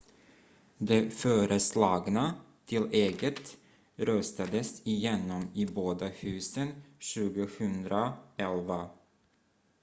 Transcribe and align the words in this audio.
det 0.77 1.09
föreslagna 1.11 2.33
tillägget 2.65 3.57
röstades 3.95 4.87
igenom 4.87 5.47
i 5.55 5.65
båda 5.65 6.07
husen 6.07 6.83
2011 7.15 8.89